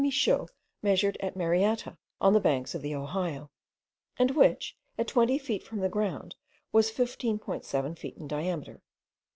Michaux 0.03 0.47
measured 0.81 1.15
at 1.19 1.35
Marietta, 1.35 1.95
on 2.19 2.33
the 2.33 2.39
banks 2.39 2.73
of 2.73 2.81
the 2.81 2.95
Ohio, 2.95 3.51
and 4.17 4.31
which, 4.31 4.75
at 4.97 5.05
twenty 5.07 5.37
feet 5.37 5.61
from 5.61 5.77
the 5.77 5.89
ground, 5.89 6.33
was 6.71 6.91
15.7 6.91 7.99
feet 7.99 8.17
in 8.17 8.27
diameter. 8.27 8.81